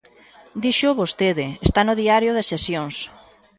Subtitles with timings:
[0.63, 2.95] Díxoo vostede, está no Diario de Sesións.